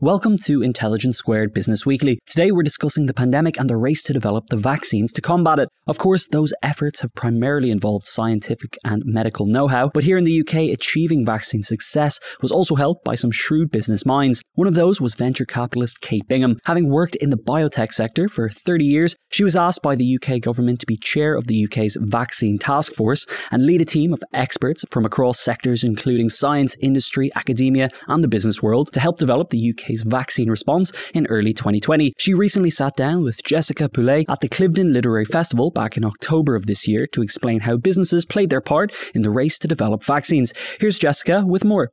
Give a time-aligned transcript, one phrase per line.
[0.00, 2.20] Welcome to Intelligence Squared Business Weekly.
[2.24, 5.68] Today we're discussing the pandemic and the race to develop the vaccines to combat it.
[5.88, 10.22] Of course, those efforts have primarily involved scientific and medical know how, but here in
[10.22, 14.40] the UK, achieving vaccine success was also helped by some shrewd business minds.
[14.54, 16.60] One of those was venture capitalist Kate Bingham.
[16.66, 20.40] Having worked in the biotech sector for 30 years, she was asked by the UK
[20.40, 24.22] government to be chair of the UK's vaccine task force and lead a team of
[24.32, 29.48] experts from across sectors including science, industry, academia, and the business world to help develop
[29.48, 32.12] the UK UK's vaccine response in early 2020.
[32.18, 36.54] She recently sat down with Jessica Poulet at the Cliveden Literary Festival back in October
[36.54, 40.02] of this year to explain how businesses played their part in the race to develop
[40.02, 40.52] vaccines.
[40.80, 41.90] Here's Jessica with more.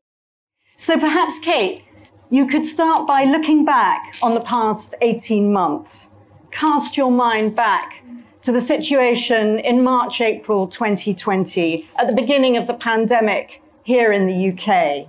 [0.77, 1.83] So perhaps, Kate,
[2.29, 6.09] you could start by looking back on the past 18 months.
[6.51, 8.03] Cast your mind back
[8.41, 14.27] to the situation in March, April 2020, at the beginning of the pandemic here in
[14.27, 15.07] the UK.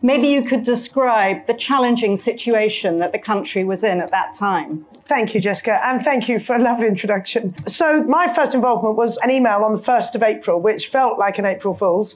[0.00, 4.86] Maybe you could describe the challenging situation that the country was in at that time.
[5.06, 7.54] Thank you, Jessica, and thank you for a lovely introduction.
[7.66, 11.38] So, my first involvement was an email on the 1st of April, which felt like
[11.38, 12.14] an April Fool's.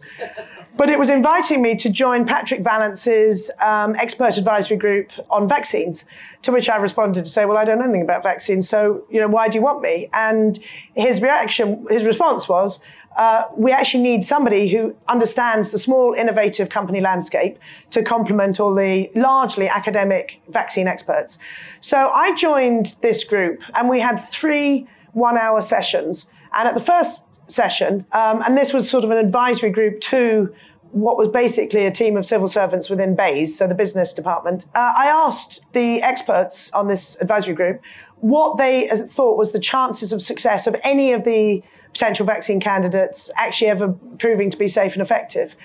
[0.75, 6.07] But it was inviting me to join Patrick Vallance's um, expert advisory group on vaccines,
[6.43, 9.21] to which I responded to say, well, I don't know anything about vaccines, so, you
[9.21, 10.09] know, why do you want me?
[10.13, 10.59] And
[10.95, 12.81] his reaction, his response was,
[13.17, 17.59] uh, we actually need somebody who understands the small, innovative company landscape
[17.91, 21.39] to complement all the largely academic vaccine experts.
[21.81, 26.27] So I joined this group and we had three one hour sessions.
[26.55, 30.53] And at the first session, um, and this was sort of an advisory group to
[30.93, 34.67] what was basically a team of civil servants within BEIS, so the business department.
[34.75, 37.81] Uh, I asked the experts on this advisory group
[38.23, 41.61] what they uh, thought was the chances of success of any of the
[41.93, 43.89] potential vaccine candidates actually ever
[44.19, 45.57] proving to be safe and effective.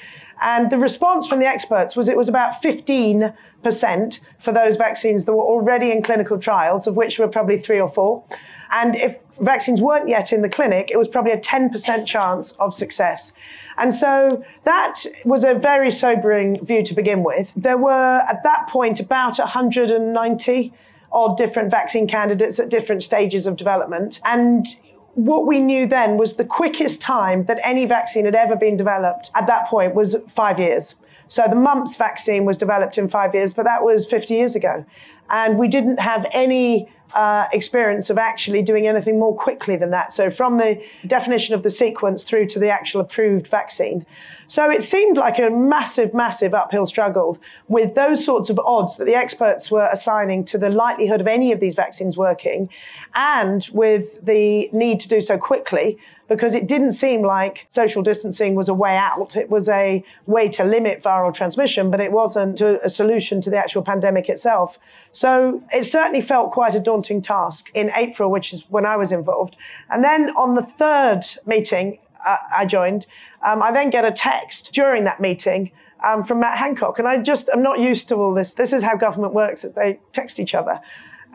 [0.42, 5.34] And the response from the experts was it was about 15% for those vaccines that
[5.34, 8.24] were already in clinical trials, of which were probably three or four.
[8.72, 12.74] And if vaccines weren't yet in the clinic, it was probably a 10% chance of
[12.74, 13.34] success.
[13.78, 17.54] And so that was a very sobering view to begin with.
[17.56, 20.74] There were at that point about 190
[21.18, 24.22] odd different vaccine candidates at different stages of development.
[24.24, 24.68] And
[25.16, 29.32] what we knew then was the quickest time that any vaccine had ever been developed
[29.34, 30.96] at that point was five years.
[31.28, 34.86] So the mumps vaccine was developed in five years, but that was 50 years ago.
[35.32, 40.14] And we didn't have any uh, experience of actually doing anything more quickly than that.
[40.14, 44.06] So from the definition of the sequence through to the actual approved vaccine.
[44.48, 47.38] So it seemed like a massive, massive uphill struggle
[47.68, 51.52] with those sorts of odds that the experts were assigning to the likelihood of any
[51.52, 52.70] of these vaccines working
[53.16, 58.56] and with the need to do so quickly because it didn't seem like social distancing
[58.56, 59.36] was a way out.
[59.36, 63.58] It was a way to limit viral transmission, but it wasn't a, solution to the
[63.58, 64.80] actual pandemic itself.
[65.12, 69.12] So it certainly felt quite a daunting task in April, which is when I was
[69.12, 69.56] involved.
[69.90, 73.06] And then on the third meeting uh, I joined,
[73.46, 75.72] um, I then get a text during that meeting
[76.04, 77.00] um, from Matt Hancock.
[77.00, 78.54] And I just I'm not used to all this.
[78.54, 80.80] This is how government works, as they text each other.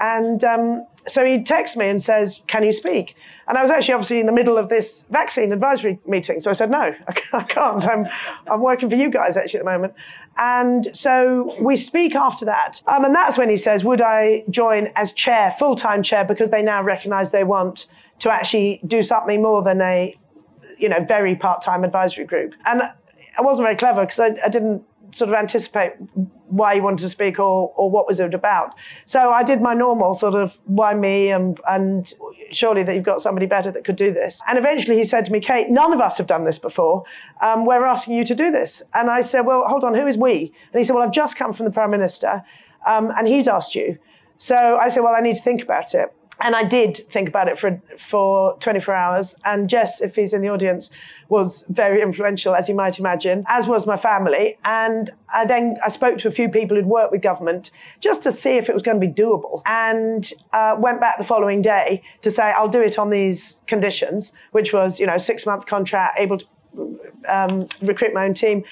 [0.00, 3.16] And um, so he texts me and says, Can you speak?
[3.48, 6.40] And I was actually obviously in the middle of this vaccine advisory meeting.
[6.40, 6.94] So I said, No,
[7.32, 7.86] I can't.
[7.86, 8.06] I'm,
[8.46, 9.94] I'm working for you guys actually at the moment.
[10.38, 12.82] And so we speak after that.
[12.86, 16.50] Um, and that's when he says, Would I join as chair, full time chair, because
[16.50, 17.86] they now recognize they want
[18.20, 20.16] to actually do something more than a
[20.78, 22.54] you know, very part time advisory group.
[22.66, 25.92] And I wasn't very clever because I, I didn't sort of anticipate
[26.48, 28.74] why you wanted to speak or, or what was it about.
[29.04, 32.12] So I did my normal sort of why me and, and
[32.50, 34.40] surely that you've got somebody better that could do this.
[34.48, 37.04] And eventually he said to me, Kate, none of us have done this before.
[37.40, 38.82] Um, we're asking you to do this.
[38.94, 40.52] And I said, well, hold on, who is we?
[40.72, 42.42] And he said, well, I've just come from the Prime Minister
[42.86, 43.98] um, and he's asked you.
[44.36, 47.48] So I said, well, I need to think about it and I did think about
[47.48, 49.34] it for for 24 hours.
[49.44, 50.90] And Jesse, if he's in the audience,
[51.28, 54.58] was very influential, as you might imagine, as was my family.
[54.64, 57.70] And I then I spoke to a few people who'd worked with government
[58.00, 61.24] just to see if it was going to be doable, and uh, went back the
[61.24, 65.46] following day to say I'll do it on these conditions, which was you know six
[65.46, 66.46] month contract, able to
[67.28, 68.64] um, recruit my own team,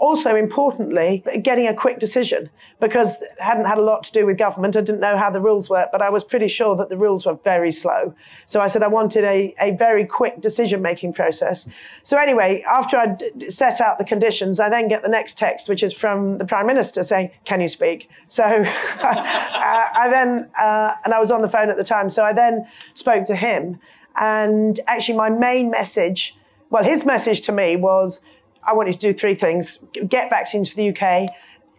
[0.00, 2.50] also importantly, getting a quick decision
[2.80, 4.76] because it hadn't had a lot to do with government.
[4.76, 7.24] I didn't know how the rules work, but I was pretty sure that the rules
[7.24, 8.14] were very slow.
[8.46, 11.66] So I said I wanted a, a very quick decision making process.
[12.02, 15.82] So anyway, after I'd set out the conditions, I then get the next text, which
[15.82, 18.10] is from the Prime Minister saying, Can you speak?
[18.26, 18.64] So uh,
[19.02, 22.66] I then, uh, and I was on the phone at the time, so I then
[22.94, 23.78] spoke to him.
[24.16, 26.36] And actually, my main message,
[26.70, 28.20] well, his message to me was,
[28.66, 29.78] I want you to do three things
[30.08, 31.28] get vaccines for the UK,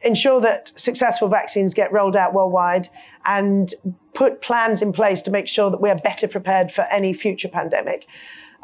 [0.03, 2.89] ensure that successful vaccines get rolled out worldwide,
[3.25, 3.73] and
[4.13, 7.49] put plans in place to make sure that we are better prepared for any future
[7.49, 8.07] pandemic.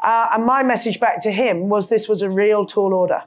[0.02, 3.22] Uh, and my message back to him was this was a real tall order,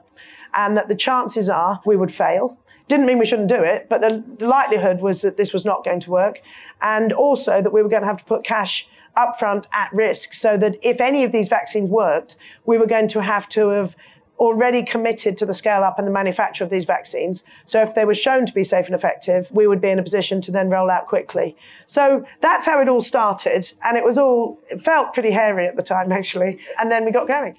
[0.54, 2.58] and that the chances are we would fail.
[2.88, 5.84] Didn't mean we shouldn't do it, but the, the likelihood was that this was not
[5.84, 6.40] going to work,
[6.82, 10.56] and also that we were going to have to put cash upfront at risk, so
[10.58, 13.96] that if any of these vaccines worked, we were going to have to have
[14.38, 17.44] already committed to the scale up and the manufacture of these vaccines.
[17.64, 20.02] So if they were shown to be safe and effective, we would be in a
[20.02, 21.56] position to then roll out quickly.
[21.86, 23.72] So that's how it all started.
[23.82, 26.58] And it was all, it felt pretty hairy at the time, actually.
[26.80, 27.56] And then we got going.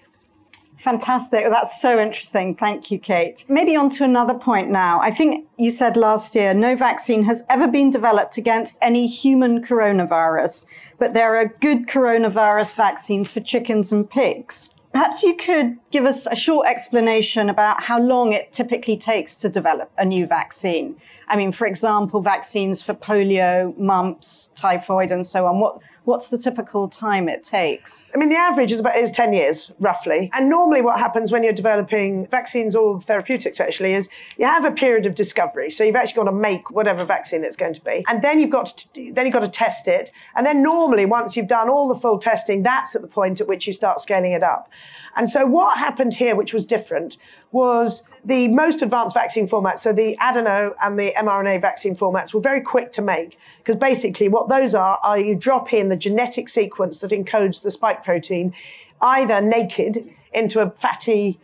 [0.78, 1.46] Fantastic.
[1.50, 2.56] That's so interesting.
[2.56, 3.44] Thank you, Kate.
[3.48, 5.00] Maybe on to another point now.
[5.02, 9.64] I think you said last year no vaccine has ever been developed against any human
[9.64, 10.68] coronavirus,
[11.00, 14.70] but there are good coronavirus vaccines for chickens and pigs.
[14.98, 19.48] Perhaps you could give us a short explanation about how long it typically takes to
[19.48, 20.96] develop a new vaccine.
[21.28, 25.60] I mean, for example, vaccines for polio, mumps, typhoid, and so on.
[25.60, 28.06] What, what's the typical time it takes?
[28.16, 30.32] I mean, the average is about is 10 years, roughly.
[30.34, 34.72] And normally what happens when you're developing vaccines or therapeutics, actually, is you have a
[34.72, 35.70] period of discovery.
[35.70, 38.06] So you've actually got to make whatever vaccine it's going to be.
[38.08, 40.12] And then you've got to, then you've got to test it.
[40.36, 43.48] And then normally, once you've done all the full testing, that's at the point at
[43.48, 44.72] which you start scaling it up.
[45.16, 47.18] And so what happened here, which was different,
[47.52, 52.42] was the most advanced vaccine formats, so the adeno and the mRNA vaccine formats, were
[52.42, 53.38] very quick to make.
[53.58, 57.72] Because basically, what those are, are you drop in the genetic sequence that encodes the
[57.72, 58.54] spike protein
[59.02, 59.98] either naked
[60.34, 61.40] into a fatty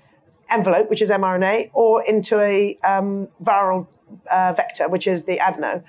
[0.50, 3.88] envelope, which is mRNA, or into a um, viral
[4.31, 5.84] uh, vector, which is the adeno.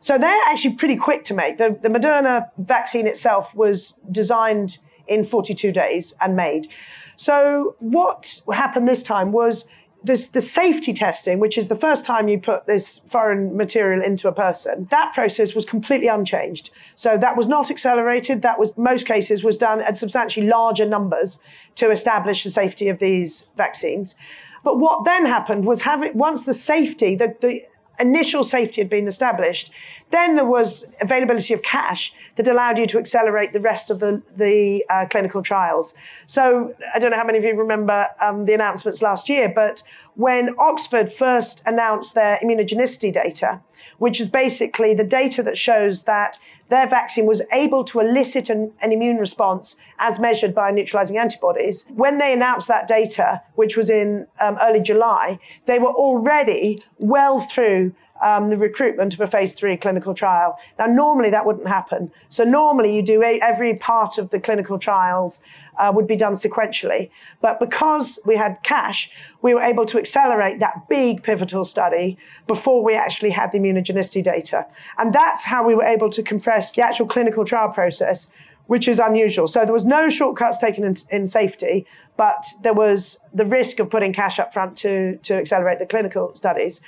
[0.00, 1.58] So they're actually pretty quick to make.
[1.58, 6.68] The, the Moderna vaccine itself was designed in 42 days and made.
[7.16, 9.66] So what happened this time was
[10.02, 14.28] this, the safety testing, which is the first time you put this foreign material into
[14.28, 16.70] a person, that process was completely unchanged.
[16.94, 18.42] So that was not accelerated.
[18.42, 21.38] That was, most cases, was done at substantially larger numbers
[21.76, 24.14] to establish the safety of these vaccines.
[24.62, 27.62] But what then happened was having, once the safety, the, the
[28.00, 29.70] initial safety had been established,
[30.10, 34.22] then there was availability of cash that allowed you to accelerate the rest of the,
[34.36, 35.94] the uh, clinical trials.
[36.26, 39.82] So I don't know how many of you remember um, the announcements last year, but
[40.20, 43.62] when Oxford first announced their immunogenicity data,
[43.96, 46.36] which is basically the data that shows that
[46.68, 51.86] their vaccine was able to elicit an, an, immune response as measured by neutralizing antibodies.
[51.94, 57.40] When they announced that data, which was in um, early July, they were already well
[57.40, 60.58] through um, the recruitment of a phase three clinical trial.
[60.78, 62.10] Now, normally that wouldn't happen.
[62.28, 65.40] So normally you do a, every part of the clinical trials
[65.78, 67.10] uh, would be done sequentially.
[67.40, 69.10] But because we had cash,
[69.42, 74.22] we were able to accelerate that big pivotal study before we actually had the immunogenicity
[74.22, 74.66] data.
[74.98, 78.28] And that's how we were able to compress the actual clinical trial process
[78.66, 79.48] which is unusual.
[79.48, 81.86] So there was no shortcuts taken in, in, safety,
[82.16, 86.34] but there was the risk of putting cash up front to, to accelerate the clinical
[86.34, 86.80] studies.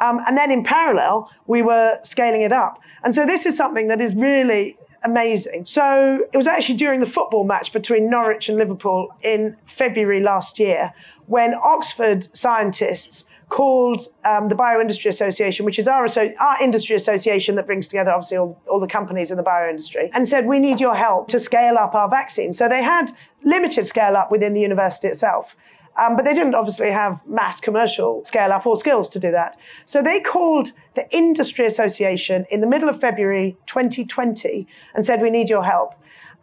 [0.00, 2.78] Um, and then in parallel, we were scaling it up.
[3.02, 5.66] And so this is something that is really amazing.
[5.66, 10.58] So it was actually during the football match between Norwich and Liverpool in February last
[10.58, 10.92] year
[11.26, 16.06] when Oxford scientists called um, the Bioindustry Association, which is our,
[16.40, 20.26] our industry association that brings together obviously all, all the companies in the bioindustry, and
[20.26, 22.52] said, We need your help to scale up our vaccine.
[22.54, 23.12] So they had
[23.44, 25.54] limited scale up within the university itself.
[25.98, 29.58] Um, but they didn't obviously have mass commercial scale up or skills to do that.
[29.84, 35.30] So they called the Industry Association in the middle of February 2020 and said, We
[35.30, 35.94] need your help.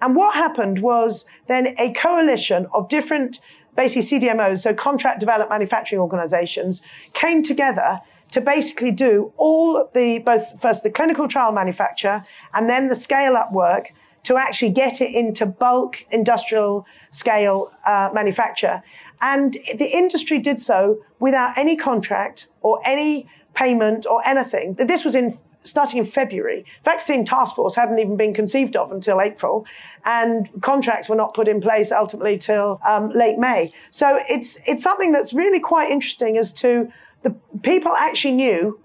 [0.01, 3.39] And what happened was then a coalition of different
[3.77, 6.81] basically CDMOs, so contract developed manufacturing organizations,
[7.13, 12.89] came together to basically do all the both first the clinical trial manufacture and then
[12.89, 13.93] the scale up work
[14.23, 18.83] to actually get it into bulk industrial scale uh, manufacture.
[19.21, 24.73] And the industry did so without any contract or any payment or anything.
[24.73, 25.33] This was in
[25.69, 26.65] starting in February.
[26.83, 29.65] Vaccine task force hadn't even been conceived of until April,
[30.05, 33.71] and contracts were not put in place ultimately till um, late May.
[33.91, 36.91] So it's it's something that's really quite interesting as to
[37.27, 38.79] the people actually knew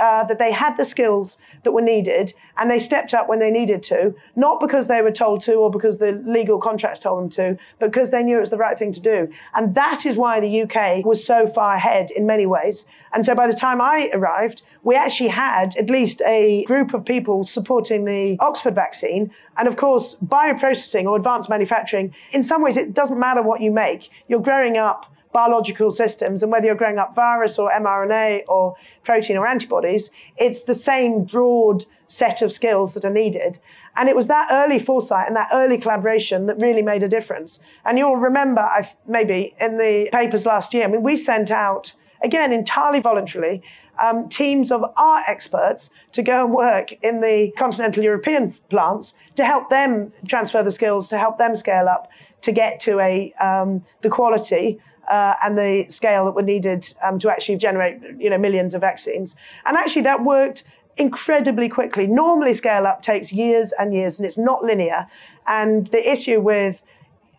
[0.00, 3.50] uh, that they had the skills that were needed and they stepped up when they
[3.50, 7.28] needed to, not because they were told to or because the legal contracts told them
[7.28, 9.28] to, but because they knew it was the right thing to do.
[9.54, 12.86] And that is why the UK was so far ahead in many ways.
[13.12, 17.04] And so by the time I arrived, we actually had at least a group of
[17.04, 19.32] people supporting the Oxford vaccine.
[19.56, 23.72] And of course, bioprocessing or advanced manufacturing, in some ways, it doesn't matter what you
[23.72, 24.10] make.
[24.28, 29.36] You're growing up biological systems, and whether you're growing up virus or mRNA or protein
[29.36, 33.58] or antibodies, it's the same broad set of skills that are needed.
[33.96, 37.58] And it was that early foresight and that early collaboration that really made a difference.
[37.84, 41.94] And you'll remember, I've, maybe in the papers last year, I mean, we sent out
[42.22, 43.62] again, entirely voluntarily,
[44.00, 49.44] um, teams of our experts to go and work in the continental European plants to
[49.44, 52.10] help them transfer the skills, to help them scale up,
[52.42, 57.18] to get to a um, the quality uh, and the scale that were needed um,
[57.18, 59.36] to actually generate, you know, millions of vaccines.
[59.66, 60.64] And actually, that worked
[60.96, 62.06] incredibly quickly.
[62.06, 65.06] Normally, scale up takes years and years, and it's not linear.
[65.46, 66.82] And the issue with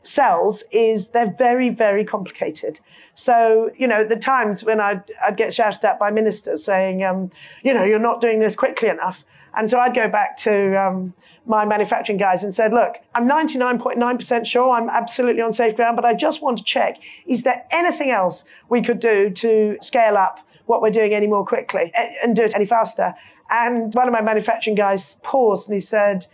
[0.01, 2.79] cells is they're very, very complicated.
[3.13, 7.29] So, you know, the times when I'd, I'd get shouted at by ministers saying, um,
[7.63, 9.25] you know, you're not doing this quickly enough.
[9.55, 11.13] And so I'd go back to um,
[11.45, 16.05] my manufacturing guys and said, look, I'm 99.9% sure I'm absolutely on safe ground, but
[16.05, 20.39] I just want to check, is there anything else we could do to scale up
[20.65, 21.91] what we're doing any more quickly
[22.23, 23.13] and do it any faster?
[23.49, 26.27] And one of my manufacturing guys paused and he said,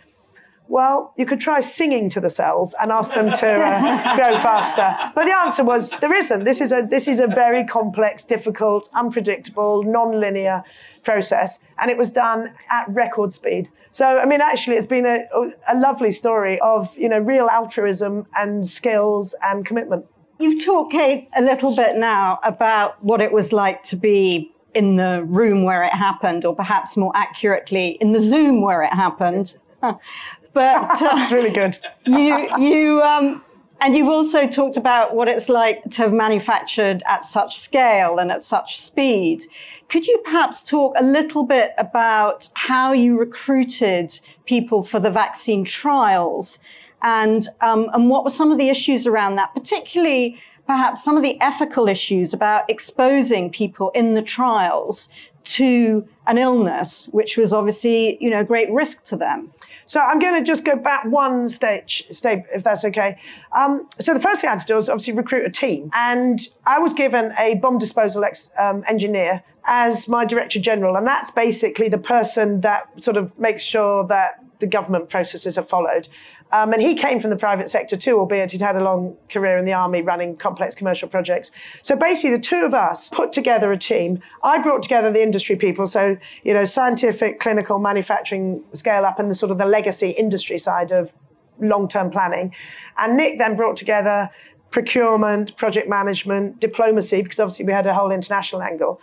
[0.68, 4.96] well, you could try singing to the cells and ask them to uh, grow faster.
[5.14, 6.44] But the answer was there isn't.
[6.44, 10.64] This is a this is a very complex, difficult, unpredictable, non-linear
[11.02, 13.70] process, and it was done at record speed.
[13.90, 15.24] So, I mean, actually, it's been a,
[15.72, 20.06] a lovely story of you know real altruism and skills and commitment.
[20.38, 24.96] You've talked, Kate, a little bit now about what it was like to be in
[24.96, 29.56] the room where it happened, or perhaps more accurately, in the Zoom where it happened.
[30.56, 31.78] But uh, really good.
[32.06, 33.44] you you um,
[33.82, 38.32] and you've also talked about what it's like to have manufactured at such scale and
[38.32, 39.44] at such speed.
[39.90, 45.62] Could you perhaps talk a little bit about how you recruited people for the vaccine
[45.62, 46.58] trials
[47.02, 51.22] and, um, and what were some of the issues around that, particularly perhaps some of
[51.22, 55.10] the ethical issues about exposing people in the trials
[55.46, 59.52] to an illness, which was obviously, you know, a great risk to them.
[59.86, 63.18] So I'm going to just go back one stage, step, if that's okay.
[63.52, 66.40] Um, so the first thing I had to do was obviously recruit a team, and
[66.66, 71.30] I was given a bomb disposal ex, um, engineer as my director general, and that's
[71.30, 76.08] basically the person that sort of makes sure that the government processes are followed.
[76.52, 79.58] Um, and he came from the private sector too, albeit he'd had a long career
[79.58, 81.50] in the army running complex commercial projects.
[81.82, 84.20] So basically, the two of us put together a team.
[84.42, 89.30] I brought together the industry people, so you know, scientific, clinical, manufacturing scale up, and
[89.30, 91.12] the sort of the legacy industry side of
[91.58, 92.54] long-term planning.
[92.98, 94.30] And Nick then brought together
[94.70, 99.00] procurement, project management, diplomacy, because obviously we had a whole international angle.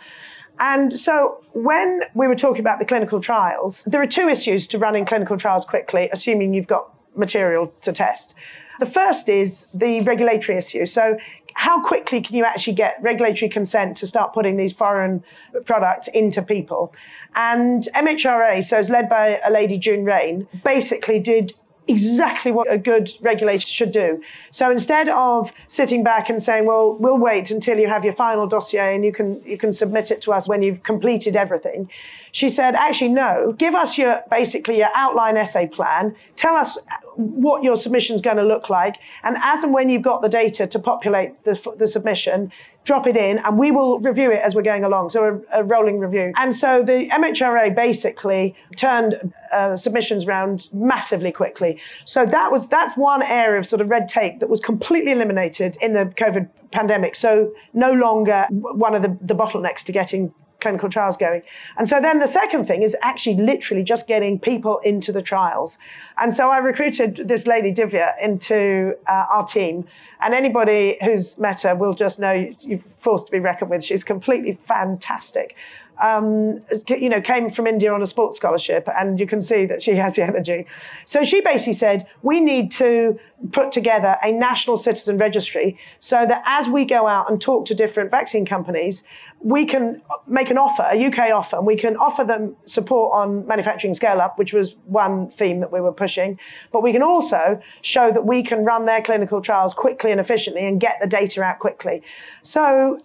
[0.58, 4.78] And so when we were talking about the clinical trials, there are two issues to
[4.78, 8.34] running clinical trials quickly, assuming you've got material to test.
[8.80, 10.86] The first is the regulatory issue.
[10.86, 11.16] So,
[11.56, 15.22] how quickly can you actually get regulatory consent to start putting these foreign
[15.64, 16.92] products into people?
[17.36, 21.54] And MHRA, so it's led by a lady, June Raine, basically did
[21.86, 24.22] exactly what a good regulator should do.
[24.50, 28.46] So instead of sitting back and saying, well, we'll wait until you have your final
[28.46, 31.90] dossier and you can, you can submit it to us when you've completed everything,
[32.34, 36.76] she said, actually, no, give us your, basically your outline essay plan, tell us
[37.14, 38.96] what your submission is going to look like.
[39.22, 42.50] And as and when you've got the data to populate the, the submission,
[42.82, 45.10] drop it in and we will review it as we're going along.
[45.10, 46.32] So a, a rolling review.
[46.36, 51.78] And so the MHRA basically turned uh, submissions around massively quickly.
[52.04, 55.76] So that was that's one area of sort of red tape that was completely eliminated
[55.80, 57.14] in the COVID pandemic.
[57.14, 61.42] So no longer one of the, the bottlenecks to getting clinical trials going.
[61.76, 65.76] And so then the second thing is actually literally just getting people into the trials.
[66.16, 69.86] And so I recruited this lady, Divya, into uh, our team.
[70.20, 73.84] And anybody who's met her will just know you're forced to be reckoned with.
[73.84, 75.54] She's completely fantastic
[76.00, 79.82] um, you know, came from India on a sports scholarship, and you can see that
[79.82, 80.66] she has the energy.
[81.04, 83.18] So she basically said, we need to
[83.52, 87.74] put together a national citizen registry so that as we go out and talk to
[87.74, 89.02] different vaccine companies,
[89.40, 93.46] we can make an offer, a UK offer, and we can offer them support on
[93.46, 96.38] manufacturing scale up, which was one theme that we were pushing.
[96.72, 100.66] But we can also show that we can run their clinical trials quickly and efficiently
[100.66, 102.02] and get the data out quickly.
[102.42, 103.00] So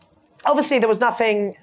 [0.45, 1.55] obviously there was nothing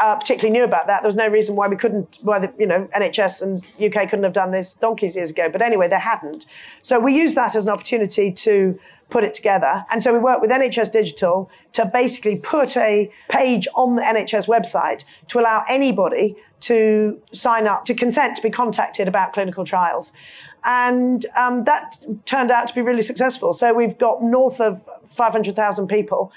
[0.00, 1.02] uh, particularly knew about that.
[1.02, 4.24] There was no reason why we couldn't, why the you know NHS and UK couldn't
[4.24, 5.48] have done this donkeys years ago.
[5.48, 6.46] But anyway, they hadn't.
[6.82, 8.78] So we used that as an opportunity to
[9.10, 9.84] put it together.
[9.90, 14.46] And so we worked with NHS Digital to basically put a page on the NHS
[14.48, 20.12] website to allow anybody to sign up, to consent to be contacted about clinical trials.
[20.64, 23.52] And um, that turned out to be really successful.
[23.52, 26.32] So we've got north of 500,000 people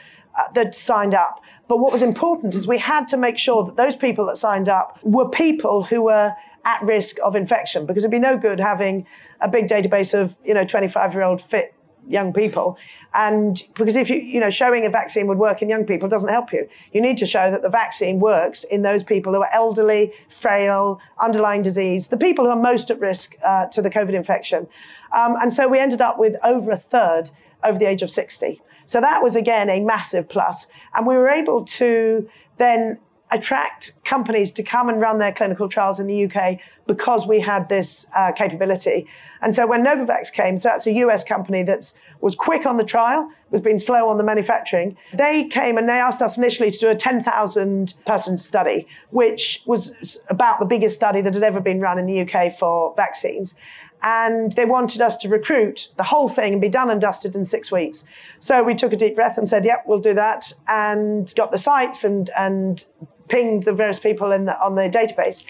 [0.53, 1.43] that signed up.
[1.67, 4.69] But what was important is we had to make sure that those people that signed
[4.69, 6.33] up were people who were
[6.65, 9.05] at risk of infection because it'd be no good having
[9.41, 11.75] a big database of, you know, 25 year old fit
[12.07, 12.77] young people.
[13.13, 16.29] And because if you, you know, showing a vaccine would work in young people doesn't
[16.29, 16.67] help you.
[16.91, 20.99] You need to show that the vaccine works in those people who are elderly, frail,
[21.19, 24.67] underlying disease, the people who are most at risk uh, to the COVID infection.
[25.15, 27.31] Um, and so we ended up with over a third
[27.63, 28.61] over the age of 60.
[28.85, 30.67] So that was again a massive plus.
[30.95, 32.99] And we were able to then
[33.33, 37.67] attract companies to come and run their clinical trials in the UK because we had
[37.67, 39.07] this uh, capability.
[39.41, 42.83] And so when Novavax came, so that's a US company that was quick on the
[42.83, 44.95] trial, was being slow on the manufacturing.
[45.13, 50.19] They came and they asked us initially to do a 10,000 person study, which was
[50.29, 53.55] about the biggest study that had ever been run in the UK for vaccines
[54.03, 57.45] and they wanted us to recruit the whole thing and be done and dusted in
[57.45, 58.03] six weeks.
[58.39, 61.57] So we took a deep breath and said, "Yep, we'll do that," and got the
[61.57, 62.85] sites and and
[63.29, 65.43] pinged the various people in the, on the database.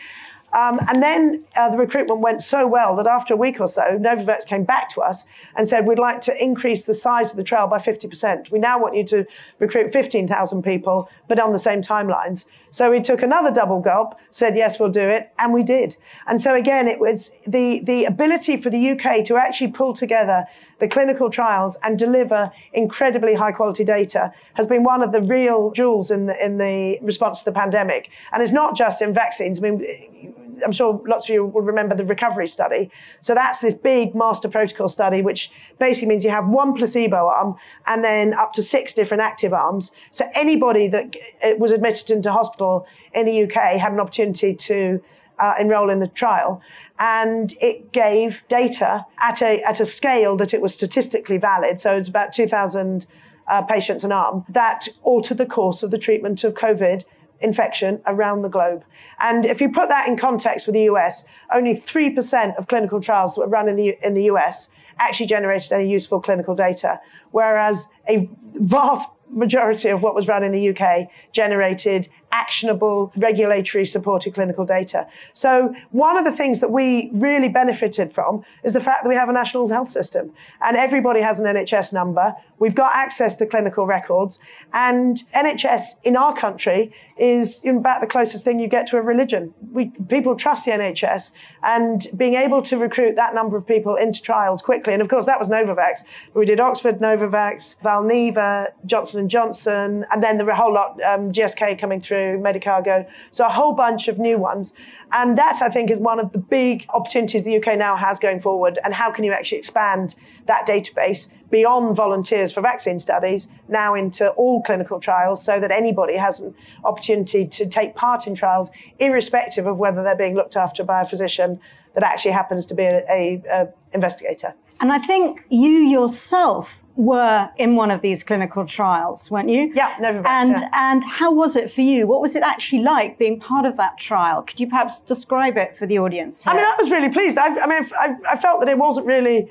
[0.53, 3.81] Um, and then uh, the recruitment went so well that after a week or so,
[3.81, 7.43] Novavax came back to us and said, We'd like to increase the size of the
[7.43, 8.51] trial by 50%.
[8.51, 9.25] We now want you to
[9.59, 12.45] recruit 15,000 people, but on the same timelines.
[12.69, 15.31] So we took another double gulp, said, Yes, we'll do it.
[15.39, 15.97] And we did.
[16.27, 20.45] And so again, it was the, the ability for the UK to actually pull together
[20.79, 25.71] the clinical trials and deliver incredibly high quality data has been one of the real
[25.71, 28.11] jewels in the, in the response to the pandemic.
[28.31, 29.63] And it's not just in vaccines.
[29.63, 32.91] I mean, I'm sure lots of you will remember the recovery study.
[33.21, 37.55] So that's this big master protocol study, which basically means you have one placebo arm
[37.87, 39.91] and then up to six different active arms.
[40.11, 41.15] So anybody that
[41.57, 45.01] was admitted into hospital in the UK had an opportunity to
[45.39, 46.61] uh, enroll in the trial.
[46.99, 51.79] And it gave data at a, at a scale that it was statistically valid.
[51.79, 53.05] So it's about 2,000
[53.47, 57.03] uh, patients an arm that altered the course of the treatment of COVID
[57.43, 58.83] infection around the globe.
[59.19, 63.35] And if you put that in context with the US, only 3% of clinical trials
[63.35, 66.99] that were run in the, in the US actually generated any useful clinical data,
[67.31, 74.33] whereas a vast majority of what was run in the UK generated actionable, regulatory supported
[74.33, 75.07] clinical data.
[75.33, 79.15] So one of the things that we really benefited from is the fact that we
[79.15, 82.33] have a national health system and everybody has an NHS number.
[82.57, 84.39] We've got access to clinical records
[84.73, 89.53] and NHS in our country is about the closest thing you get to a religion.
[89.71, 94.21] We, people trust the NHS and being able to recruit that number of people into
[94.21, 94.93] trials quickly.
[94.93, 96.03] And of course, that was Novavax.
[96.33, 101.77] We did Oxford Novavax, Valneva, Johnson & Johnson, and then the whole lot, um, GSK
[101.77, 103.09] coming through Medicago.
[103.31, 104.73] So a whole bunch of new ones.
[105.11, 108.39] And that, I think, is one of the big opportunities the UK now has going
[108.39, 108.79] forward.
[108.83, 114.29] And how can you actually expand that database beyond volunteers for vaccine studies now into
[114.31, 119.67] all clinical trials so that anybody has an opportunity to take part in trials, irrespective
[119.67, 121.59] of whether they're being looked after by a physician
[121.93, 124.55] that actually happens to be a, a, a investigator.
[124.79, 129.71] And I think you yourself were in one of these clinical trials, weren't you?
[129.73, 130.27] Yeah, Novavax.
[130.27, 130.69] And yeah.
[130.73, 132.05] and how was it for you?
[132.05, 134.43] What was it actually like being part of that trial?
[134.43, 136.43] Could you perhaps describe it for the audience?
[136.43, 136.53] Here?
[136.53, 137.37] I mean, I was really pleased.
[137.37, 139.49] I, I mean, I, I felt that it wasn't really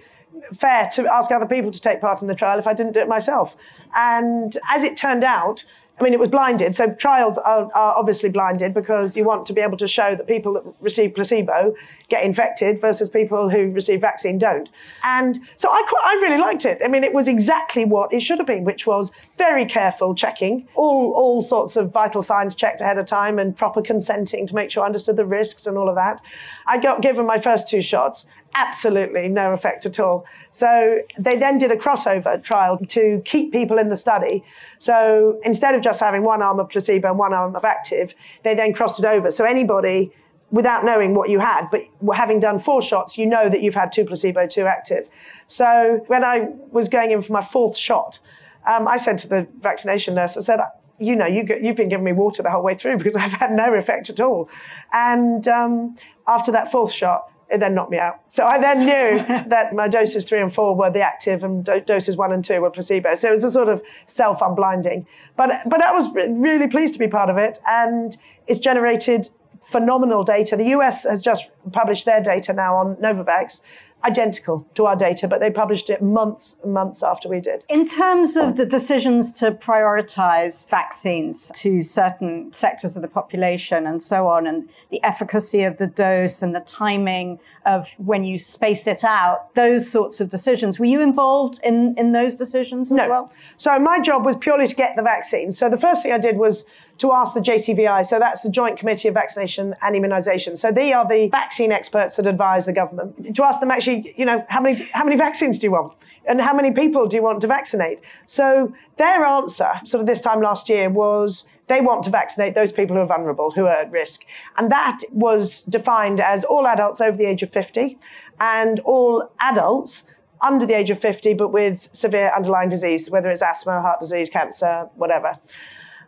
[0.53, 3.01] fair to ask other people to take part in the trial if I didn't do
[3.01, 3.57] it myself.
[3.95, 5.65] And as it turned out,
[6.03, 6.75] I mean, it was blinded.
[6.75, 10.27] So trials are, are, obviously blinded because you want to be able to show that
[10.27, 11.77] people that receive placebo
[12.09, 14.69] get infected versus people who receive vaccine don't.
[15.05, 16.81] And so I, quite, I really liked it.
[16.85, 20.67] I mean, it was exactly what it should have been, which was very careful checking,
[20.75, 24.73] all, all sorts of vital signs checked ahead of time and proper consenting to make
[24.73, 26.21] sure I understood the risks and all of that.
[26.67, 30.27] I got given my first two shots absolutely no effect at all.
[30.51, 34.45] So they then did a crossover trial to keep people in the study.
[34.79, 38.55] So instead of just having one arm of placebo and one arm of active, they
[38.55, 39.31] then crossed it over.
[39.31, 40.13] So anybody
[40.51, 41.81] without knowing what you had, but
[42.15, 45.09] having done four shots, you know that you've had two placebo, two active.
[45.47, 48.19] So when I was going in for my fourth shot,
[48.67, 50.61] um, I said to the vaccination nurse, I said,
[50.99, 53.51] you know, you have been giving me water the whole way through because I've had
[53.51, 54.49] no effect at all.
[54.93, 55.97] And um,
[56.29, 58.21] after that fourth shot, it then knocked me out.
[58.31, 61.81] So I then knew that my doses three and four were the active and do-
[61.81, 63.15] doses one and two were placebo.
[63.15, 65.07] So it was a sort of self unblinding.
[65.37, 67.59] But, but I was really pleased to be part of it.
[67.69, 69.29] And it's generated
[69.61, 70.57] phenomenal data.
[70.57, 73.61] The US has just published their data now on Novavax
[74.05, 77.65] identical to our data, but they published it months and months after we did.
[77.69, 84.03] In terms of the decisions to prioritize vaccines to certain sectors of the population and
[84.03, 88.87] so on, and the efficacy of the dose and the timing of when you space
[88.87, 93.09] it out, those sorts of decisions, were you involved in, in those decisions as no.
[93.09, 93.33] well?
[93.57, 95.53] So my job was purely to get the vaccine.
[95.53, 96.65] So the first thing I did was
[96.99, 100.57] to ask the JCVI, so that's the Joint Committee of Vaccination and Immunisation.
[100.57, 104.25] So they are the vaccine experts that advise the government to ask them actually, you
[104.25, 105.95] know, how many how many vaccines do you want,
[106.27, 108.01] and how many people do you want to vaccinate?
[108.27, 112.73] So their answer, sort of this time last year, was they want to vaccinate those
[112.73, 114.25] people who are vulnerable, who are at risk,
[114.57, 117.99] and that was defined as all adults over the age of 50
[118.41, 120.05] and all adults
[120.41, 124.29] under the age of 50 but with severe underlying disease, whether it's asthma, heart disease,
[124.29, 125.39] cancer, whatever.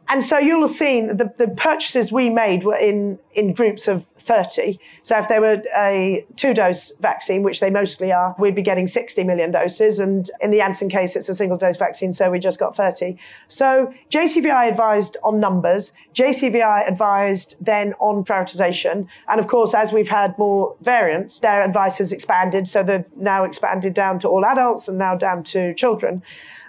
[0.08, 4.04] And so you'll have seen the, the purchases we made were in, in groups of
[4.04, 4.78] 30.
[5.02, 8.86] So if they were a two dose vaccine, which they mostly are, we'd be getting
[8.86, 9.98] 60 million doses.
[9.98, 13.16] And in the Janssen case, it's a single dose vaccine, so we just got 30.
[13.48, 15.92] So JCVI advised on numbers.
[16.14, 19.08] JCVI advised then on prioritization.
[19.28, 22.68] And of course, as we've had more variants, their advice has expanded.
[22.68, 26.22] So they've now expanded down to all adults and now down to children.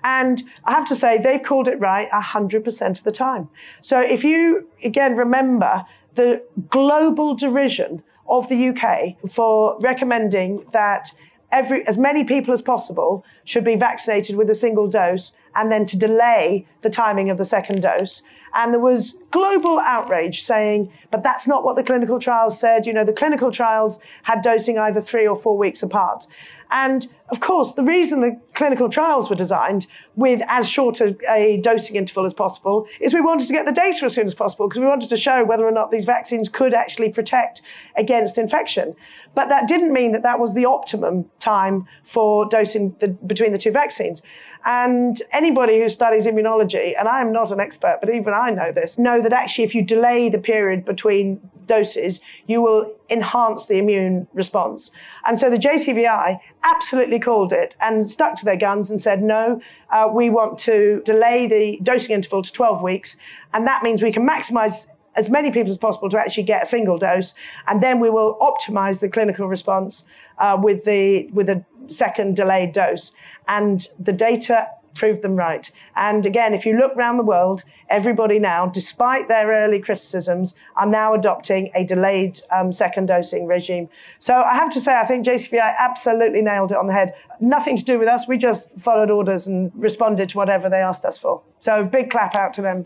[0.05, 3.49] And I have to say, they've called it right 100% of the time.
[3.81, 11.11] So if you, again, remember the global derision of the UK for recommending that
[11.51, 15.87] every, as many people as possible should be vaccinated with a single dose and then
[15.87, 18.21] to delay the timing of the second dose.
[18.53, 22.85] And there was global outrage saying, but that's not what the clinical trials said.
[22.85, 26.27] You know, the clinical trials had dosing either three or four weeks apart.
[26.69, 31.57] And of course, the reason the clinical trials were designed with as short a, a,
[31.57, 34.67] dosing interval as possible is we wanted to get the data as soon as possible
[34.67, 37.63] because we wanted to show whether or not these vaccines could actually protect
[37.95, 38.95] against infection.
[39.33, 43.57] But that didn't mean that that was the optimum time for dosing the, between the
[43.57, 44.21] two vaccines.
[44.63, 48.71] And anybody who studies immunology, and I am not an expert, but even I know
[48.71, 53.77] this, know that actually if you delay the period between doses, you will enhance the
[53.77, 54.91] immune response.
[55.25, 59.61] And so the JCVI absolutely called it and stuck to their guns and said, no,
[59.91, 63.17] uh, we want to delay the dosing interval to 12 weeks.
[63.53, 66.65] And that means we can maximize as many people as possible to actually get a
[66.65, 67.33] single dose,
[67.67, 70.03] and then we will optimize the clinical response
[70.39, 73.11] uh, with the with a second delayed dose.
[73.47, 75.69] And the data proved them right.
[75.95, 80.87] And again, if you look around the world, everybody now, despite their early criticisms, are
[80.87, 83.89] now adopting a delayed um, second dosing regime.
[84.19, 87.13] So I have to say, I think JCVI absolutely nailed it on the head.
[87.39, 88.27] Nothing to do with us.
[88.27, 91.41] We just followed orders and responded to whatever they asked us for.
[91.59, 92.85] So big clap out to them.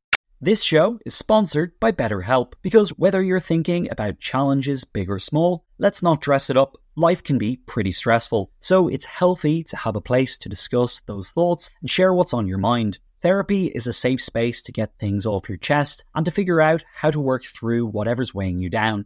[0.43, 5.65] This show is sponsored by BetterHelp because whether you're thinking about challenges big or small,
[5.77, 6.77] let's not dress it up.
[6.95, 11.29] Life can be pretty stressful, so it's healthy to have a place to discuss those
[11.29, 12.97] thoughts and share what's on your mind.
[13.21, 16.83] Therapy is a safe space to get things off your chest and to figure out
[16.91, 19.05] how to work through whatever's weighing you down.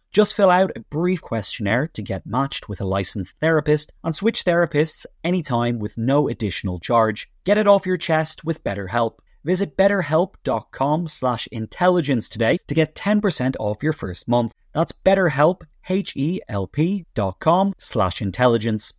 [0.11, 4.43] Just fill out a brief questionnaire to get matched with a licensed therapist and switch
[4.43, 7.31] therapists anytime with no additional charge.
[7.45, 9.19] Get it off your chest with BetterHelp.
[9.45, 14.51] Visit betterhelp.com slash intelligence today to get 10% off your first month.
[14.73, 18.93] That's betterhelp, H-E-L-P dot com slash intelligence.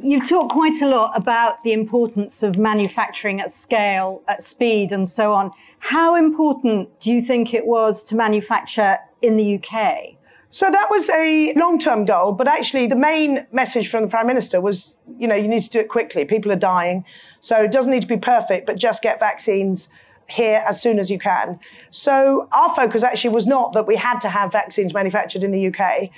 [0.00, 5.08] You've talked quite a lot about the importance of manufacturing at scale, at speed, and
[5.08, 5.50] so on.
[5.80, 10.17] How important do you think it was to manufacture in the UK?
[10.50, 14.60] So that was a long-term goal, but actually the main message from the Prime Minister
[14.60, 16.24] was, you know, you need to do it quickly.
[16.24, 17.04] People are dying.
[17.40, 19.88] So it doesn't need to be perfect, but just get vaccines
[20.28, 21.58] here as soon as you can.
[21.90, 25.68] So our focus actually was not that we had to have vaccines manufactured in the
[25.68, 26.10] UK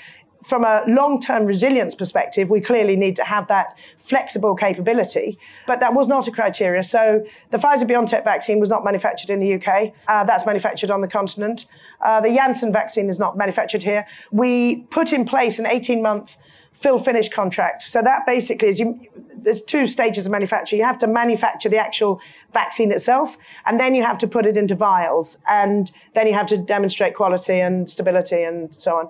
[0.42, 5.94] from a long-term resilience perspective, we clearly need to have that flexible capability, but that
[5.94, 6.83] was not a criteria.
[6.83, 9.92] So the Pfizer-BioNTech vaccine was not manufactured in the UK.
[10.09, 11.66] Uh, that's manufactured on the continent.
[12.00, 14.07] Uh, the Janssen vaccine is not manufactured here.
[14.33, 16.37] We put in place an 18-month
[16.72, 17.83] fill finish contract.
[17.83, 18.98] So that basically is you,
[19.37, 20.76] there's two stages of manufacture.
[20.76, 22.20] You have to manufacture the actual
[22.53, 26.46] vaccine itself, and then you have to put it into vials, and then you have
[26.46, 29.09] to demonstrate quality and stability and so on.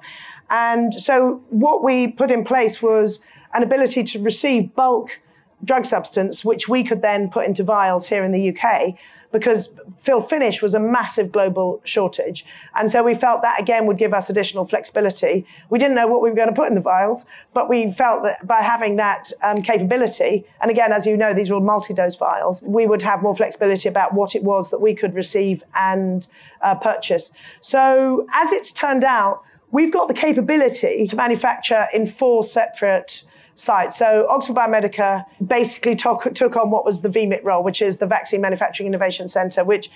[0.50, 3.20] And so what we put in place was
[3.54, 5.20] an ability to receive bulk
[5.64, 8.98] drug substance, which we could then put into vials here in the UK,
[9.30, 12.44] because fill finish was a massive global shortage.
[12.74, 15.46] And so we felt that again would give us additional flexibility.
[15.68, 18.22] We didn't know what we were going to put in the vials, but we felt
[18.22, 21.94] that by having that um, capability, and again, as you know, these are all multi
[21.94, 25.62] dose vials, we would have more flexibility about what it was that we could receive
[25.74, 26.26] and
[26.62, 27.30] uh, purchase.
[27.60, 33.98] So as it's turned out, we've got the capability to manufacture in four separate sites.
[33.98, 38.06] So Oxford Biomedica basically took, took on what was the VMIC role, which is the
[38.06, 39.90] Vaccine Manufacturing Innovation Centre, which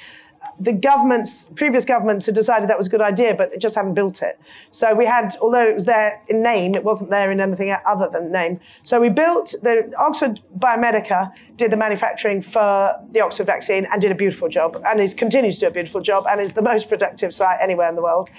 [0.59, 3.95] the governments, previous governments had decided that was a good idea, but they just hadn't
[3.95, 4.39] built it.
[4.71, 8.09] So we had, although it was there in name, it wasn't there in anything other
[8.13, 8.61] than name.
[8.83, 14.11] So we built the Oxford Biomedica did the manufacturing for the Oxford vaccine and did
[14.11, 16.89] a beautiful job, and is continues to do a beautiful job, and is the most
[16.89, 18.31] productive site anywhere in the world.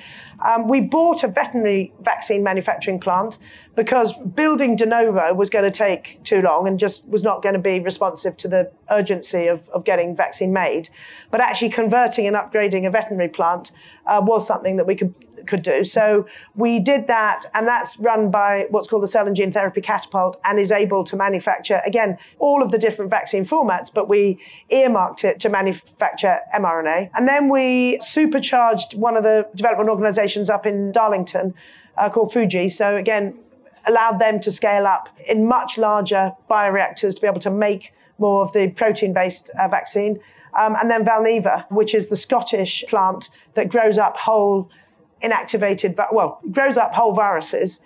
[0.46, 3.38] Um, we bought a veterinary vaccine manufacturing plant
[3.76, 7.54] because building de novo was going to take too long and just was not going
[7.54, 10.90] to be responsive to the urgency of, of getting vaccine made.
[11.32, 13.72] But actually converting and upgrading a veterinary plant
[14.06, 15.14] uh, was something that we could
[15.46, 15.84] could do.
[15.84, 19.82] So we did that, and that's run by what's called the Cell and Gene Therapy
[19.82, 23.94] Catapult, and is able to manufacture again all of the different vaccine formats.
[23.94, 29.90] But we earmarked it to manufacture mRNA, and then we supercharged one of the development
[29.90, 31.54] organisations up in Darlington
[31.98, 32.70] uh, called Fuji.
[32.70, 33.38] So again,
[33.88, 38.44] allowed them to scale up in much larger bioreactors to be able to make more
[38.44, 40.20] of the protein-based uh, vaccine.
[40.58, 44.70] Um, and then Valneva, which is the Scottish plant that grows up whole
[45.22, 47.82] inactivated, well, grows up whole viruses.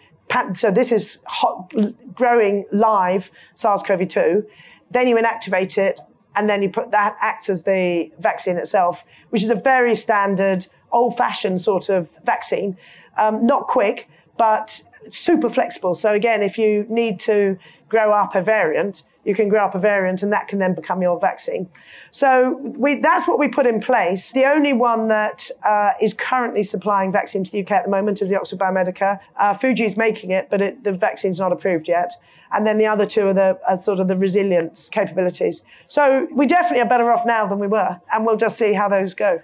[0.53, 1.73] So this is hot,
[2.13, 4.45] growing live SARS-CoV-2.
[4.91, 5.99] Then you inactivate it,
[6.35, 10.67] and then you put that acts as the vaccine itself, which is a very standard,
[10.91, 12.77] old-fashioned sort of vaccine.
[13.17, 14.07] Um, not quick,
[14.37, 15.95] but super flexible.
[15.95, 17.57] So again, if you need to
[17.87, 21.01] grow up a variant, you can grow up a variant and that can then become
[21.01, 21.69] your vaccine.
[22.11, 24.31] So we, that's what we put in place.
[24.31, 28.21] The only one that uh, is currently supplying vaccine to the UK at the moment
[28.21, 29.19] is the Oxford Biomedica.
[29.37, 32.13] Uh, Fuji is making it, but it, the vaccine's not approved yet.
[32.51, 35.63] And then the other two are the are sort of the resilience capabilities.
[35.87, 38.89] So we definitely are better off now than we were, and we'll just see how
[38.89, 39.41] those go.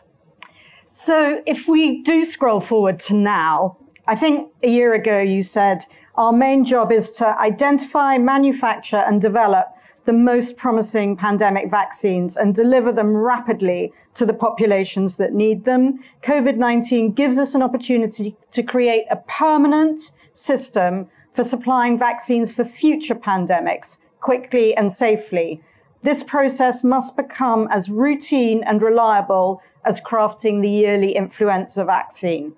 [0.90, 5.86] So if we do scroll forward to now, I think a year ago you said,
[6.16, 12.54] Our main job is to identify, manufacture, and develop the most promising pandemic vaccines and
[12.54, 16.00] deliver them rapidly to the populations that need them.
[16.22, 23.16] COVID-19 gives us an opportunity to create a permanent system for supplying vaccines for future
[23.16, 25.60] pandemics quickly and safely.
[26.04, 32.54] This process must become as routine and reliable as crafting the yearly influenza vaccine.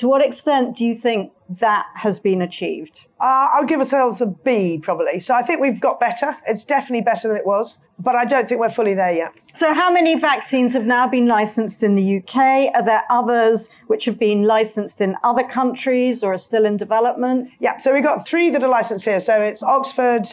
[0.00, 3.04] To what extent do you think that has been achieved?
[3.20, 5.20] Uh, I'll give ourselves a B probably.
[5.20, 6.38] So I think we've got better.
[6.46, 9.34] It's definitely better than it was, but I don't think we're fully there yet.
[9.52, 12.74] So, how many vaccines have now been licensed in the UK?
[12.74, 17.50] Are there others which have been licensed in other countries or are still in development?
[17.58, 19.20] Yeah, so we've got three that are licensed here.
[19.20, 20.28] So it's Oxford,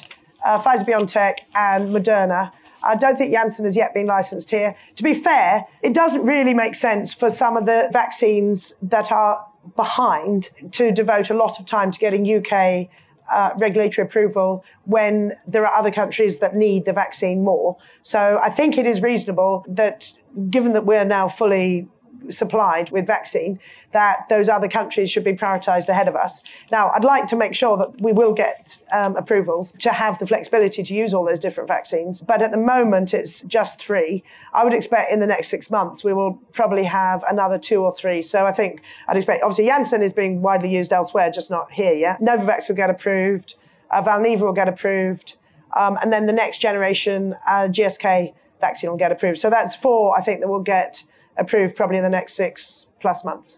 [0.46, 2.54] uh, Pfizer BioNTech, and Moderna.
[2.84, 4.76] I don't think Janssen has yet been licensed here.
[4.96, 9.46] To be fair, it doesn't really make sense for some of the vaccines that are
[9.76, 12.90] behind to devote a lot of time to getting UK
[13.32, 17.78] uh, regulatory approval when there are other countries that need the vaccine more.
[18.02, 20.14] So I think it is reasonable that,
[20.50, 21.88] given that we're now fully
[22.30, 23.60] supplied with vaccine,
[23.92, 26.44] that those other countries should be prioritized ahead of us.
[26.72, 30.28] Now, I'd like to make sure that we will get um, approvals to have the
[30.28, 32.22] flexibility to use all those different vaccines.
[32.22, 34.24] But at the moment, it's just three.
[34.54, 37.92] I would expect in the next six months, we will probably have another two or
[37.92, 38.22] three.
[38.22, 41.94] So I think I'd expect, obviously, Janssen is being widely used elsewhere, just not here
[41.94, 42.20] yet.
[42.22, 43.56] Novavax will get approved.
[43.92, 45.38] Uh, Valneva will get approved.
[45.76, 49.38] Um, and then the next generation uh, GSK vaccine will get approved.
[49.38, 51.04] So that's four, I think, that will get
[51.38, 53.58] approved probably in the next six plus months.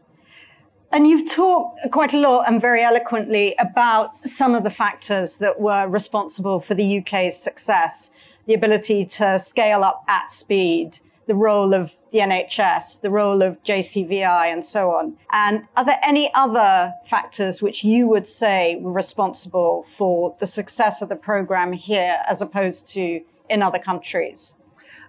[0.92, 5.60] And you've talked quite a lot and very eloquently about some of the factors that
[5.60, 8.10] were responsible for the UK's success,
[8.48, 13.64] the ability to scale up at speed, the role of the NHS, the role of
[13.64, 15.16] JCVI, and so on.
[15.32, 21.04] And are there any other factors which you would say were responsible for the success
[21.04, 24.56] of the program here as opposed to in other countries?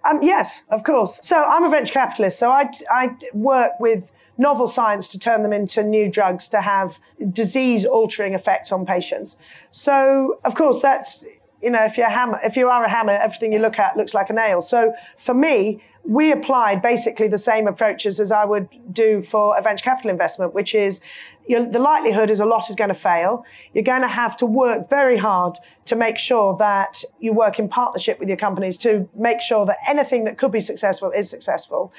[0.04, 1.20] Um, yes, of course.
[1.22, 2.38] So I'm a venture capitalist.
[2.38, 6.98] So I, I work with novel science to turn them into new drugs to have
[7.30, 9.36] disease altering effects on patients.
[9.70, 11.26] So of course that's
[11.62, 13.96] you know, if you're a hammer, if you are a hammer, everything you look at
[13.96, 14.60] looks like a nail.
[14.60, 19.62] So for me, we applied basically the same approaches as I would do for a
[19.62, 21.00] venture capital investment, which is
[21.48, 23.44] the likelihood is a lot is going to fail.
[23.72, 27.68] You're going to have to work very hard to make sure that you work in
[27.68, 31.92] partnership with your companies to make sure that anything that could be successful is successful.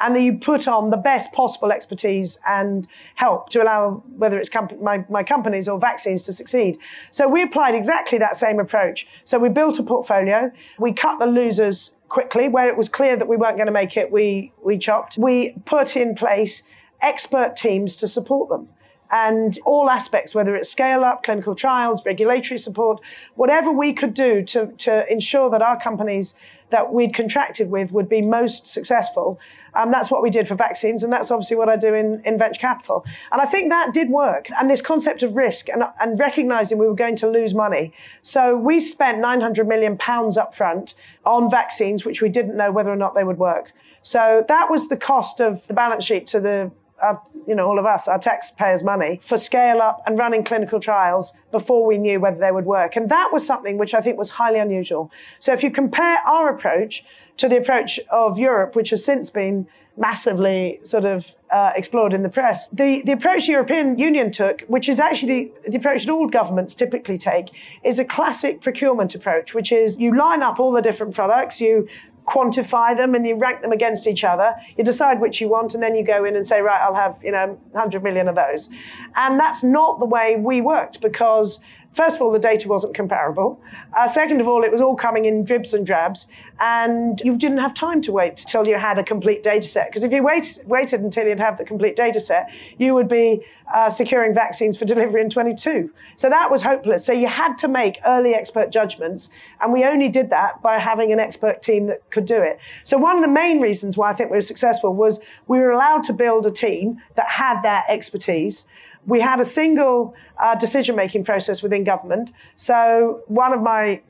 [0.00, 4.50] And that you put on the best possible expertise and help to allow whether it's
[4.50, 6.78] comp- my, my companies or vaccines to succeed.
[7.10, 9.06] So we applied exactly that same approach.
[9.24, 10.50] So we built a portfolio.
[10.78, 12.48] We cut the losers quickly.
[12.48, 15.18] Where it was clear that we weren't going to make it, we, we chopped.
[15.18, 16.62] We put in place
[17.00, 18.68] expert teams to support them
[19.10, 23.00] and all aspects, whether it's scale up, clinical trials, regulatory support,
[23.34, 26.34] whatever we could do to, to ensure that our companies
[26.70, 29.40] that we'd contracted with would be most successful.
[29.74, 32.38] Um, that's what we did for vaccines, and that's obviously what I do in, in
[32.38, 33.06] venture capital.
[33.32, 34.48] And I think that did work.
[34.58, 37.92] And this concept of risk and, and recognizing we were going to lose money.
[38.22, 40.94] So we spent 900 million pounds upfront
[41.24, 43.72] on vaccines, which we didn't know whether or not they would work.
[44.02, 46.70] So that was the cost of the balance sheet to the
[47.02, 50.80] our, you know, all of us, our taxpayers' money for scale up and running clinical
[50.80, 52.96] trials before we knew whether they would work.
[52.96, 55.10] And that was something which I think was highly unusual.
[55.38, 57.04] So if you compare our approach
[57.38, 62.22] to the approach of Europe, which has since been massively sort of uh, explored in
[62.22, 66.04] the press, the, the approach the European Union took, which is actually the, the approach
[66.04, 67.50] that all governments typically take,
[67.84, 71.88] is a classic procurement approach, which is you line up all the different products, you
[72.28, 74.54] quantify them and you rank them against each other.
[74.76, 77.18] You decide which you want, and then you go in and say, right, I'll have
[77.22, 78.68] you know 100 million of those.
[79.16, 81.58] And that's not the way we worked because
[81.92, 83.60] First of all, the data wasn't comparable.
[83.96, 86.26] Uh, second of all, it was all coming in dribs and drabs,
[86.60, 89.88] and you didn't have time to wait till you had a complete data set.
[89.88, 93.42] Because if you wait, waited until you'd have the complete data set, you would be
[93.74, 95.90] uh, securing vaccines for delivery in 22.
[96.16, 97.04] So that was hopeless.
[97.04, 101.10] So you had to make early expert judgments, and we only did that by having
[101.12, 102.60] an expert team that could do it.
[102.84, 105.70] So one of the main reasons why I think we were successful was we were
[105.70, 108.66] allowed to build a team that had that expertise
[109.08, 112.30] we had a single uh, decision making process within government.
[112.56, 114.02] So one of my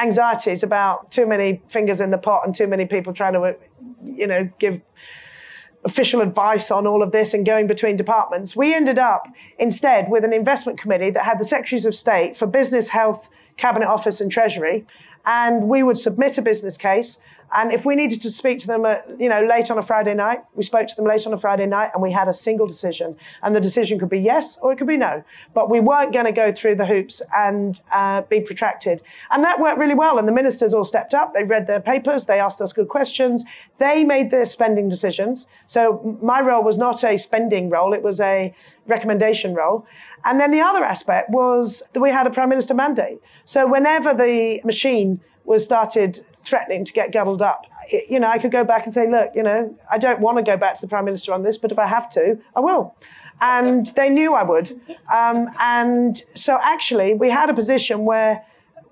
[0.00, 3.56] anxieties about too many fingers in the pot and too many people trying to,
[4.04, 4.82] you know, give
[5.84, 8.54] official advice on all of this and going between departments.
[8.54, 9.26] We ended up
[9.58, 13.86] instead with an investment committee that had the secretaries of state for business, health, cabinet
[13.86, 14.86] office, and treasury.
[15.26, 17.18] And we would submit a business case.
[17.52, 20.14] And if we needed to speak to them at, you know, late on a Friday
[20.14, 22.66] night, we spoke to them late on a Friday night and we had a single
[22.66, 23.16] decision.
[23.42, 25.22] And the decision could be yes or it could be no.
[25.52, 29.02] But we weren't going to go through the hoops and uh, be protracted.
[29.30, 30.18] And that worked really well.
[30.18, 31.34] And the ministers all stepped up.
[31.34, 32.26] They read their papers.
[32.26, 33.44] They asked us good questions.
[33.78, 35.46] They made their spending decisions.
[35.66, 37.92] So my role was not a spending role.
[37.92, 38.54] It was a
[38.86, 39.86] recommendation role.
[40.24, 43.20] And then the other aspect was that we had a prime minister mandate.
[43.44, 47.66] So whenever the machine was started threatening to get gobbled up.
[48.08, 50.42] You know, I could go back and say, look, you know, I don't want to
[50.42, 52.94] go back to the Prime Minister on this, but if I have to, I will.
[53.40, 54.70] And they knew I would.
[55.12, 58.44] Um, and so actually, we had a position where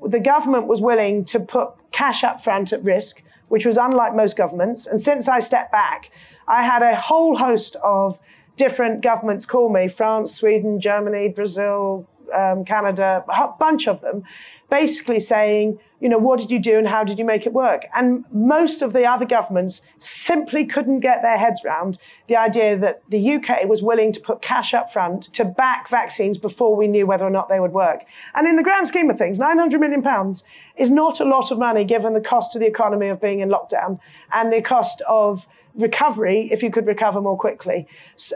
[0.05, 4.37] the government was willing to put cash up front at risk, which was unlike most
[4.37, 4.87] governments.
[4.87, 6.11] And since I stepped back,
[6.49, 8.21] I had a whole host of
[8.57, 14.25] different governments call me France, Sweden, Germany, Brazil, um, Canada, a bunch of them,
[14.71, 17.87] basically saying, you know, what did you do and how did you make it work?
[17.95, 21.97] And most of the other governments simply couldn't get their heads around
[22.27, 26.39] the idea that the UK was willing to put cash up front to back vaccines
[26.39, 28.05] before we knew whether or not they would work.
[28.35, 30.43] And in the grand scheme of things, 900 million pounds
[30.77, 33.49] is not a lot of money given the cost to the economy of being in
[33.49, 34.01] lockdown
[34.33, 35.47] and the cost of
[35.77, 37.87] recovery if you could recover more quickly.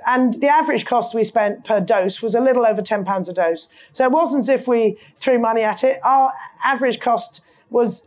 [0.06, 3.66] And the average cost we spent per dose was a little over £10 a dose.
[3.90, 5.98] So it wasn't as if we threw money at it.
[6.04, 6.32] Our
[6.64, 7.40] average cost
[7.70, 8.06] was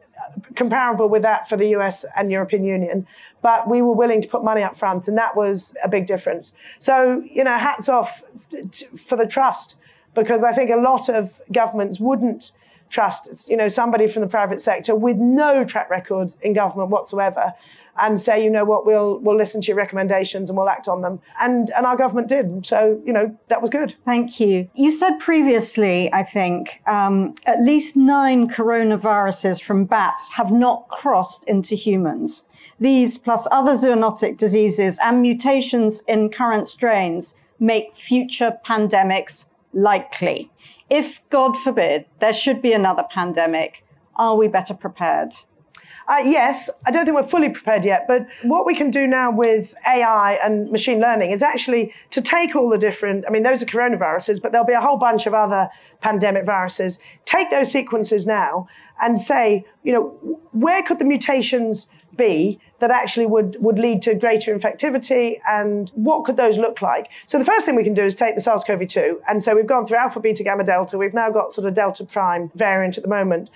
[0.56, 3.08] comparable with that for the US and European Union,
[3.42, 6.54] but we were willing to put money up front, and that was a big difference.
[6.78, 8.22] So, you know, hats off
[8.96, 9.76] for the trust,
[10.14, 12.52] because I think a lot of governments wouldn't
[12.90, 17.54] trust, you know, somebody from the private sector with no track record in government whatsoever
[18.02, 21.02] and say, you know what, we'll we'll listen to your recommendations and we'll act on
[21.02, 21.20] them.
[21.40, 22.66] And and our government did.
[22.66, 23.96] So you know that was good.
[24.06, 24.70] Thank you.
[24.76, 31.48] You said previously, I think, um, at least nine coronaviruses from bats have not crossed
[31.48, 32.44] into humans.
[32.80, 40.50] These, plus other zoonotic diseases and mutations in current strains, make future pandemics likely.
[40.90, 43.84] If, God forbid, there should be another pandemic,
[44.16, 45.34] are we better prepared?
[46.10, 49.30] Uh, yes, I don't think we're fully prepared yet, but what we can do now
[49.30, 53.62] with AI and machine learning is actually to take all the different, I mean, those
[53.62, 55.70] are coronaviruses, but there'll be a whole bunch of other
[56.02, 58.66] pandemic viruses, take those sequences now
[59.00, 61.86] and say, you know, where could the mutations
[62.18, 67.12] be that actually would, would lead to greater infectivity and what could those look like?
[67.28, 69.86] So the first thing we can do is take the SARS-CoV-2 and so we've gone
[69.86, 70.98] through alpha, beta, gamma, delta.
[70.98, 73.52] We've now got sort of delta prime variant at the moment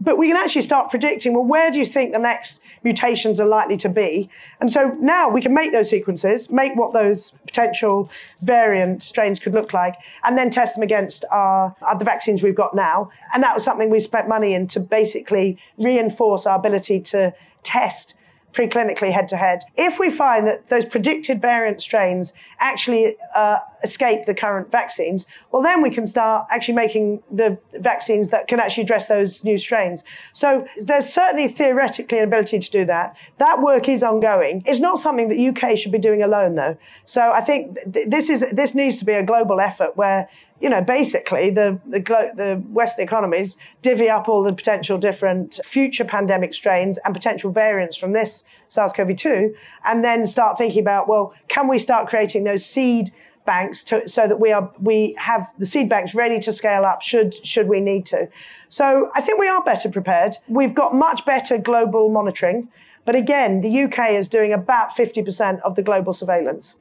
[0.00, 3.46] but we can actually start predicting well where do you think the next mutations are
[3.46, 4.28] likely to be
[4.60, 8.10] and so now we can make those sequences make what those potential
[8.42, 12.54] variant strains could look like and then test them against our, our the vaccines we've
[12.54, 17.00] got now and that was something we spent money in to basically reinforce our ability
[17.00, 17.32] to
[17.62, 18.14] test
[18.52, 19.62] preclinically head to head.
[19.76, 25.62] If we find that those predicted variant strains actually uh, escape the current vaccines, well,
[25.62, 30.04] then we can start actually making the vaccines that can actually address those new strains.
[30.32, 33.16] So there's certainly theoretically an ability to do that.
[33.38, 34.62] That work is ongoing.
[34.66, 36.76] It's not something that UK should be doing alone, though.
[37.04, 40.28] So I think th- this is this needs to be a global effort where
[40.60, 46.04] you know, basically the, the, the, Western economies divvy up all the potential different future
[46.04, 49.54] pandemic strains and potential variants from this SARS-CoV-2
[49.86, 53.10] and then start thinking about, well, can we start creating those seed
[53.50, 57.02] banks to, so that we are we have the seed banks ready to scale up
[57.02, 58.20] should should we need to.
[58.68, 58.84] So
[59.18, 60.32] I think we are better prepared.
[60.46, 62.68] We've got much better global monitoring,
[63.06, 66.76] but again, the UK is doing about 50% of the global surveillance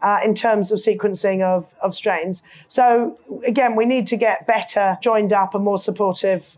[0.00, 2.42] uh, in terms of sequencing of, of strains.
[2.68, 2.84] So
[3.46, 6.56] again, we need to get better joined up and more supportive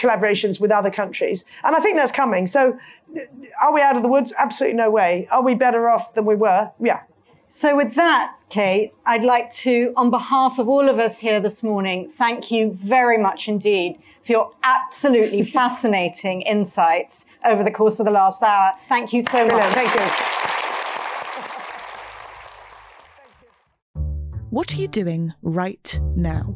[0.00, 1.44] collaborations with other countries.
[1.64, 2.46] And I think that's coming.
[2.46, 2.78] So
[3.62, 4.34] are we out of the woods?
[4.36, 5.26] Absolutely no way.
[5.30, 6.72] Are we better off than we were?
[6.78, 7.00] Yeah.
[7.48, 11.64] So, with that, Kate, I'd like to, on behalf of all of us here this
[11.64, 18.06] morning, thank you very much indeed for your absolutely fascinating insights over the course of
[18.06, 18.72] the last hour.
[18.88, 19.58] Thank you so Brilliant.
[19.58, 19.74] much.
[19.74, 20.00] Thank you.
[24.50, 26.54] What are you doing right now?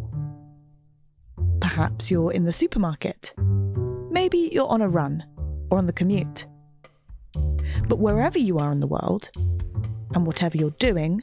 [1.61, 3.35] Perhaps you're in the supermarket.
[4.11, 5.25] Maybe you're on a run
[5.71, 6.47] or on the commute.
[7.89, 9.31] But wherever you are in the world,
[10.15, 11.23] and whatever you're doing,